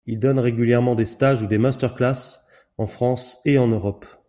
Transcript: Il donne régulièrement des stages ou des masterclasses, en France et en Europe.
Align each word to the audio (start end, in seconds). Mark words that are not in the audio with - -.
Il 0.07 0.17
donne 0.19 0.39
régulièrement 0.39 0.95
des 0.95 1.05
stages 1.05 1.43
ou 1.43 1.45
des 1.45 1.59
masterclasses, 1.59 2.47
en 2.79 2.87
France 2.87 3.37
et 3.45 3.59
en 3.59 3.67
Europe. 3.67 4.07